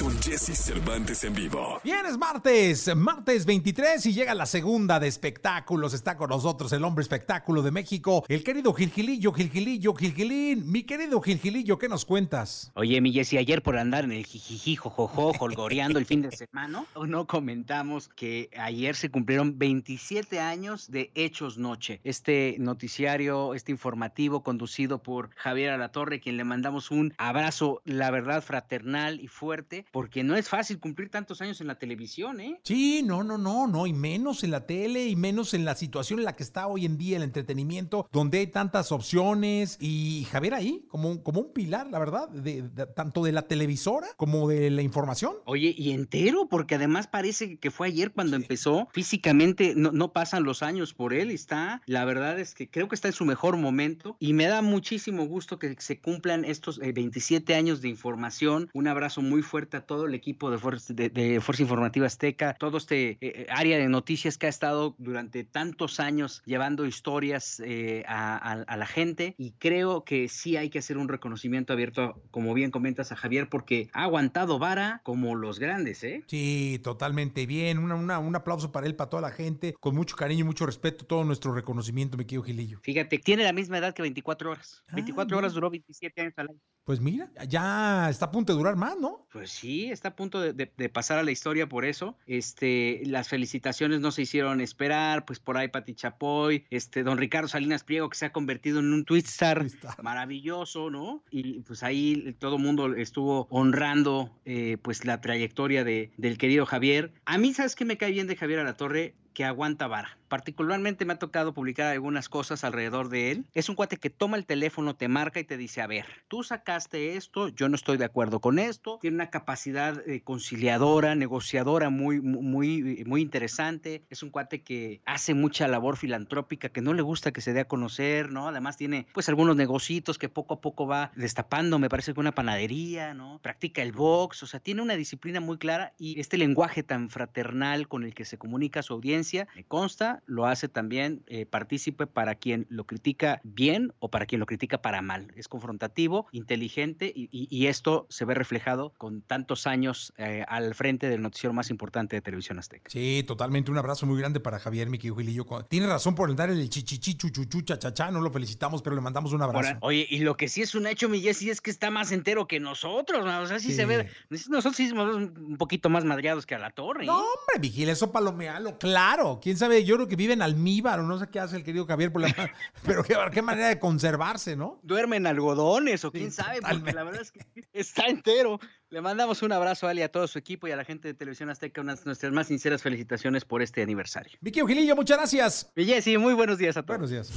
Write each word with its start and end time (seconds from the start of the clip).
con 0.00 0.18
Jesse 0.22 0.56
Cervantes 0.56 1.24
en 1.24 1.34
vivo. 1.34 1.78
Bien, 1.84 2.06
es 2.06 2.16
martes, 2.16 2.94
martes 2.96 3.44
23 3.44 4.06
y 4.06 4.14
llega 4.14 4.34
la 4.34 4.46
segunda 4.46 4.98
de 4.98 5.06
espectáculos. 5.06 5.92
Está 5.92 6.16
con 6.16 6.30
nosotros 6.30 6.72
el 6.72 6.84
hombre 6.84 7.02
espectáculo 7.02 7.60
de 7.60 7.70
México, 7.70 8.24
el 8.28 8.42
querido 8.42 8.72
Gilgilillo, 8.72 9.32
Gilgilillo, 9.32 9.94
Gilgilín. 9.94 10.70
Mi 10.72 10.84
querido 10.84 11.20
Gilgilillo, 11.20 11.78
¿qué 11.78 11.88
nos 11.88 12.06
cuentas? 12.06 12.72
Oye, 12.76 12.98
mi 13.02 13.12
Jessy, 13.12 13.36
ayer 13.36 13.62
por 13.62 13.76
andar 13.76 14.04
en 14.04 14.12
el 14.12 14.24
jijiji, 14.24 14.74
jojojo, 14.76 15.32
holgoreando 15.38 15.98
el 15.98 16.06
fin 16.06 16.22
de 16.22 16.30
semana, 16.34 16.86
no 17.06 17.26
comentamos 17.26 18.08
que 18.08 18.48
ayer 18.58 18.96
se 18.96 19.10
cumplieron 19.10 19.58
27 19.58 20.40
años 20.40 20.90
de 20.90 21.10
Hechos 21.14 21.58
Noche, 21.58 22.00
este 22.04 22.56
noticiario, 22.58 23.52
este 23.52 23.72
informativo 23.72 24.42
conducido 24.42 25.02
por 25.02 25.28
Javier 25.34 25.72
Alatorre, 25.72 26.20
quien 26.20 26.38
le 26.38 26.44
mandamos 26.44 26.90
un 26.90 27.12
abrazo, 27.18 27.82
la 27.84 28.10
verdad, 28.10 28.42
fraternal 28.42 29.20
y 29.20 29.26
fuerte, 29.26 29.84
porque 29.90 30.22
no 30.24 30.36
es 30.36 30.48
fácil 30.48 30.78
cumplir 30.78 31.10
tantos 31.10 31.40
años 31.40 31.60
en 31.60 31.66
la 31.66 31.78
televisión, 31.78 32.40
¿eh? 32.40 32.60
Sí, 32.64 33.02
no, 33.04 33.22
no, 33.24 33.38
no, 33.38 33.66
no, 33.66 33.86
y 33.86 33.92
menos 33.92 34.44
en 34.44 34.50
la 34.52 34.66
tele, 34.66 35.06
y 35.06 35.16
menos 35.16 35.54
en 35.54 35.64
la 35.64 35.74
situación 35.74 36.18
en 36.18 36.24
la 36.24 36.36
que 36.36 36.42
está 36.42 36.66
hoy 36.66 36.84
en 36.86 36.96
día 36.98 37.16
el 37.16 37.22
entretenimiento, 37.22 38.08
donde 38.12 38.38
hay 38.38 38.46
tantas 38.46 38.92
opciones, 38.92 39.76
y 39.80 40.26
Javier 40.30 40.54
ahí, 40.54 40.84
como, 40.88 41.10
un- 41.10 41.18
como 41.18 41.40
un 41.40 41.52
pilar, 41.52 41.88
la 41.90 41.98
verdad, 41.98 42.28
de, 42.28 42.62
de- 42.62 42.86
tanto 42.86 43.22
de 43.24 43.32
la 43.32 43.42
televisora 43.42 44.06
como 44.16 44.48
de 44.48 44.70
la 44.70 44.82
información. 44.82 45.34
Oye, 45.44 45.74
y 45.76 45.90
entero, 45.92 46.48
porque 46.48 46.76
además 46.76 47.06
parece 47.06 47.58
que 47.58 47.70
fue 47.70 47.88
ayer 47.88 48.12
cuando 48.12 48.36
empezó. 48.36 48.88
Físicamente 48.92 49.74
no, 49.76 49.90
no 49.92 50.12
pasan 50.12 50.44
los 50.44 50.62
años 50.62 50.94
por 50.94 51.12
él. 51.12 51.30
Está, 51.30 51.82
la 51.86 52.04
verdad 52.04 52.38
es 52.38 52.54
que 52.54 52.70
creo 52.70 52.88
que 52.88 52.94
está 52.94 53.08
en 53.08 53.14
su 53.14 53.24
mejor 53.24 53.56
momento. 53.56 54.16
Y 54.20 54.32
me 54.34 54.46
da 54.46 54.62
muchísimo 54.62 55.26
gusto 55.26 55.58
que 55.58 55.74
se 55.80 56.00
cumplan 56.00 56.44
estos 56.44 56.80
eh, 56.80 56.92
27 56.92 57.54
años 57.54 57.80
de 57.82 57.88
información. 57.88 58.70
Un 58.72 58.86
abrazo 58.88 59.20
muy 59.22 59.42
fuerte 59.42 59.76
a 59.76 59.79
todo 59.82 60.06
el 60.06 60.14
equipo 60.14 60.50
de 60.50 60.58
Fuerza, 60.58 60.92
de, 60.94 61.08
de 61.10 61.40
Fuerza 61.40 61.62
Informativa 61.62 62.06
Azteca, 62.06 62.54
todo 62.58 62.78
este 62.78 63.18
eh, 63.20 63.46
área 63.50 63.78
de 63.78 63.88
noticias 63.88 64.38
que 64.38 64.46
ha 64.46 64.50
estado 64.50 64.94
durante 64.98 65.44
tantos 65.44 66.00
años 66.00 66.42
llevando 66.46 66.86
historias 66.86 67.60
eh, 67.64 68.04
a, 68.06 68.36
a- 68.36 68.62
a 68.62 68.76
la 68.76 68.86
gente. 68.86 69.34
Y 69.38 69.52
creo 69.52 70.04
que 70.04 70.28
sí 70.28 70.56
hay 70.56 70.70
que 70.70 70.78
hacer 70.78 70.98
un 70.98 71.08
reconocimiento 71.08 71.72
abierto, 71.72 72.22
como 72.30 72.54
bien 72.54 72.70
comentas 72.70 73.12
a 73.12 73.16
Javier, 73.16 73.48
porque 73.48 73.88
ha 73.92 74.04
aguantado 74.04 74.58
vara 74.58 75.00
como 75.04 75.34
los 75.34 75.58
grandes, 75.58 76.02
¿eh? 76.04 76.22
Sí, 76.26 76.80
totalmente 76.82 77.46
bien. 77.46 77.78
Una- 77.78 77.94
una- 77.94 78.18
un 78.18 78.36
aplauso 78.36 78.72
para 78.72 78.86
él, 78.86 78.94
para 78.96 79.10
toda 79.10 79.22
la 79.22 79.30
gente, 79.30 79.74
con 79.80 79.94
mucho 79.94 80.16
cariño 80.16 80.40
y 80.40 80.44
mucho 80.44 80.66
respeto, 80.66 81.04
todo 81.04 81.24
nuestro 81.24 81.52
reconocimiento, 81.52 82.16
mi 82.16 82.24
querido 82.24 82.42
Gilillo. 82.42 82.80
Fíjate, 82.82 83.18
tiene 83.18 83.44
la 83.44 83.52
misma 83.52 83.78
edad 83.78 83.94
que 83.94 84.02
24 84.02 84.50
horas. 84.50 84.82
Ah, 84.88 84.94
24 84.96 85.36
horas 85.38 85.52
mira. 85.52 85.54
duró 85.54 85.70
27 85.70 86.20
años 86.20 86.34
al 86.36 86.48
año. 86.50 86.58
Pues 86.84 87.00
mira, 87.00 87.30
ya 87.46 88.08
está 88.10 88.26
a 88.26 88.30
punto 88.30 88.52
de 88.52 88.58
durar 88.58 88.74
más, 88.74 88.98
¿no? 88.98 89.26
Pues 89.32 89.50
sí, 89.50 89.69
está 89.90 90.08
a 90.10 90.16
punto 90.16 90.40
de, 90.40 90.52
de- 90.52 90.70
de 90.76 90.88
pasar 90.88 91.18
a 91.18 91.22
la 91.22 91.30
historia 91.30 91.68
por 91.68 91.84
eso. 91.84 92.16
Este, 92.26 93.02
las 93.04 93.28
felicitaciones 93.28 94.00
no 94.00 94.10
se 94.12 94.22
hicieron 94.22 94.60
esperar, 94.60 95.24
pues 95.24 95.38
por 95.40 95.56
ahí 95.56 95.68
Pati 95.68 95.94
Chapoy, 95.94 96.64
este, 96.70 97.02
don 97.02 97.18
Ricardo 97.18 97.48
Salinas 97.48 97.84
Pliego, 97.84 98.08
que 98.08 98.16
se 98.18 98.26
ha 98.26 98.32
convertido 98.32 98.80
en 98.80 98.92
un 98.92 99.04
twitstar 99.04 99.60
Twitstar. 99.60 100.02
maravilloso, 100.02 100.90
¿no? 100.90 101.22
Y 101.30 101.60
pues 101.60 101.82
ahí 101.82 102.34
todo 102.38 102.56
el 102.56 102.62
mundo 102.62 102.94
estuvo 102.94 103.46
honrando 103.50 104.30
eh, 104.44 104.76
pues 104.82 105.04
la 105.04 105.20
trayectoria 105.20 105.84
de, 105.84 106.10
del 106.16 106.38
querido 106.38 106.66
Javier. 106.66 107.12
A 107.24 107.38
mí, 107.38 107.52
¿sabes 107.54 107.76
qué 107.76 107.84
me 107.84 107.96
cae 107.96 108.10
bien 108.12 108.26
de 108.26 108.36
Javier 108.36 108.60
Alatorre? 108.60 109.14
Que 109.40 109.46
aguanta 109.46 109.86
vara. 109.86 110.18
Particularmente 110.28 111.06
me 111.06 111.14
ha 111.14 111.18
tocado 111.18 111.54
publicar 111.54 111.86
algunas 111.86 112.28
cosas 112.28 112.62
alrededor 112.62 113.08
de 113.08 113.32
él. 113.32 113.46
Es 113.52 113.68
un 113.68 113.74
cuate 113.74 113.96
que 113.96 114.10
toma 114.10 114.36
el 114.36 114.46
teléfono, 114.46 114.94
te 114.94 115.08
marca 115.08 115.40
y 115.40 115.44
te 115.44 115.56
dice, 115.56 115.80
a 115.80 115.88
ver, 115.88 116.04
tú 116.28 116.44
sacaste 116.44 117.16
esto, 117.16 117.48
yo 117.48 117.68
no 117.68 117.74
estoy 117.74 117.96
de 117.96 118.04
acuerdo 118.04 118.40
con 118.40 118.60
esto. 118.60 118.98
Tiene 119.00 119.16
una 119.16 119.30
capacidad 119.30 120.06
eh, 120.08 120.20
conciliadora, 120.22 121.16
negociadora 121.16 121.90
muy, 121.90 122.20
muy, 122.20 123.02
muy 123.06 123.22
interesante. 123.22 124.04
Es 124.08 124.22
un 124.22 124.30
cuate 124.30 124.62
que 124.62 125.00
hace 125.04 125.34
mucha 125.34 125.66
labor 125.66 125.96
filantrópica, 125.96 126.68
que 126.68 126.80
no 126.80 126.94
le 126.94 127.02
gusta 127.02 127.32
que 127.32 127.40
se 127.40 127.52
dé 127.52 127.60
a 127.60 127.68
conocer, 127.68 128.30
¿no? 128.30 128.46
Además 128.46 128.76
tiene 128.76 129.08
pues 129.12 129.28
algunos 129.30 129.56
negocitos 129.56 130.16
que 130.16 130.28
poco 130.28 130.54
a 130.54 130.60
poco 130.60 130.86
va 130.86 131.10
destapando, 131.16 131.80
me 131.80 131.88
parece 131.88 132.14
que 132.14 132.20
una 132.20 132.36
panadería, 132.36 133.14
¿no? 133.14 133.40
Practica 133.42 133.82
el 133.82 133.90
box, 133.90 134.44
o 134.44 134.46
sea, 134.46 134.60
tiene 134.60 134.82
una 134.82 134.94
disciplina 134.94 135.40
muy 135.40 135.58
clara 135.58 135.92
y 135.98 136.20
este 136.20 136.38
lenguaje 136.38 136.84
tan 136.84 137.10
fraternal 137.10 137.88
con 137.88 138.04
el 138.04 138.14
que 138.14 138.24
se 138.24 138.38
comunica 138.38 138.78
a 138.78 138.82
su 138.84 138.92
audiencia, 138.92 139.29
me 139.56 139.64
consta, 139.64 140.22
lo 140.26 140.46
hace 140.46 140.68
también 140.68 141.22
eh, 141.26 141.46
partícipe 141.46 142.06
para 142.06 142.34
quien 142.34 142.66
lo 142.70 142.84
critica 142.84 143.40
bien 143.44 143.92
o 143.98 144.10
para 144.10 144.26
quien 144.26 144.40
lo 144.40 144.46
critica 144.46 144.82
para 144.82 145.02
mal. 145.02 145.32
Es 145.36 145.48
confrontativo, 145.48 146.26
inteligente 146.32 147.12
y, 147.14 147.28
y- 147.30 147.48
y 147.50 147.66
esto 147.66 148.06
se 148.10 148.24
ve 148.24 148.34
reflejado 148.34 148.92
con 148.98 149.22
tantos 149.22 149.66
años 149.66 150.12
eh, 150.18 150.44
al 150.48 150.74
frente 150.74 151.08
del 151.08 151.22
noticiero 151.22 151.52
más 151.52 151.70
importante 151.70 152.16
de 152.16 152.22
Televisión 152.22 152.58
Azteca. 152.58 152.90
Sí, 152.90 153.24
totalmente. 153.26 153.70
Un 153.70 153.78
abrazo 153.78 154.06
muy 154.06 154.18
grande 154.18 154.40
para 154.40 154.58
Javier, 154.58 154.88
mi 154.88 154.98
querido 154.98 155.16
Gilillo. 155.16 155.44
Tiene 155.68 155.86
razón 155.86 156.14
por 156.14 156.34
dar 156.34 156.50
el 156.50 156.68
chichichi, 156.68 157.14
chuchuchu, 157.14 157.62
chachachá. 157.62 158.10
No 158.10 158.20
lo 158.20 158.30
felicitamos, 158.30 158.82
pero 158.82 158.94
le 158.96 159.02
mandamos 159.02 159.32
un 159.32 159.42
abrazo. 159.42 159.66
Ahora, 159.66 159.78
oye, 159.82 160.06
y 160.08 160.20
lo 160.20 160.36
que 160.36 160.48
sí 160.48 160.62
es 160.62 160.74
un 160.74 160.86
hecho, 160.86 161.08
mi 161.08 161.20
Jessy, 161.20 161.50
es 161.50 161.60
que 161.60 161.70
está 161.70 161.90
más 161.90 162.12
entero 162.12 162.46
que 162.46 162.60
nosotros, 162.60 163.24
¿no? 163.24 163.40
o 163.40 163.46
sea, 163.46 163.58
sí, 163.58 163.72
se 163.72 163.86
ve, 163.86 164.08
nosotros 164.28 164.76
sí 164.76 164.88
somos 164.88 165.14
un 165.16 165.56
poquito 165.56 165.88
más 165.88 166.04
madreados 166.04 166.46
que 166.46 166.54
a 166.54 166.58
la 166.58 166.70
torre. 166.70 167.06
No, 167.06 167.20
¿eh? 167.20 167.22
hombre, 167.24 167.60
vigila 167.68 167.92
eso 167.92 168.10
palomealo, 168.12 168.78
claro. 168.78 169.09
Quién 169.42 169.56
sabe, 169.56 169.84
yo 169.84 169.96
creo 169.96 170.08
que 170.08 170.16
vive 170.16 170.32
en 170.34 170.42
almíbar 170.42 171.00
o 171.00 171.02
no 171.02 171.18
sé 171.18 171.26
qué 171.28 171.40
hace 171.40 171.56
el 171.56 171.64
querido 171.64 171.86
Javier, 171.86 172.12
por 172.12 172.22
la- 172.22 172.28
pero 172.84 173.02
qué, 173.02 173.16
qué 173.32 173.42
manera 173.42 173.68
de 173.68 173.78
conservarse, 173.78 174.56
¿no? 174.56 174.78
Duermen 174.82 175.26
algodones 175.26 176.04
o 176.04 176.10
Sí, 176.10 176.18
quién 176.18 176.32
sabe, 176.32 176.60
porque 176.62 176.92
la 176.92 177.02
verdad 177.04 177.22
es 177.22 177.32
que 177.32 177.40
está 177.72 178.06
entero. 178.06 178.60
Le 178.88 179.00
mandamos 179.00 179.42
un 179.42 179.52
abrazo 179.52 179.86
a 179.86 179.94
y 179.94 180.02
a 180.02 180.10
todo 180.10 180.26
su 180.28 180.38
equipo 180.38 180.66
y 180.68 180.72
a 180.72 180.76
la 180.76 180.84
gente 180.84 181.08
de 181.08 181.14
Televisión 181.14 181.50
Azteca 181.50 181.80
unas 181.80 182.06
nuestras 182.06 182.32
más 182.32 182.46
sinceras 182.46 182.82
felicitaciones 182.82 183.44
por 183.44 183.62
este 183.62 183.82
aniversario. 183.82 184.38
Mi 184.40 184.50
querido 184.50 184.68
Gilillo, 184.68 184.96
muchas 184.96 185.18
gracias. 185.18 185.72
Jessy, 185.76 186.16
muy 186.16 186.34
buenos 186.34 186.58
días 186.58 186.76
a 186.76 186.82
todos. 186.82 186.98
Buenos 186.98 187.10
días. 187.10 187.30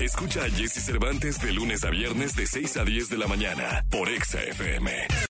Escucha 0.00 0.44
a 0.44 0.50
Jesse 0.50 0.84
Cervantes 0.84 1.40
de 1.40 1.52
lunes 1.52 1.84
a 1.84 1.90
viernes 1.90 2.36
de 2.36 2.46
6 2.46 2.76
a 2.76 2.84
10 2.84 3.08
de 3.08 3.18
la 3.18 3.26
mañana 3.26 3.84
por 3.90 4.08
Exa 4.10 4.42
FM. 4.42 5.26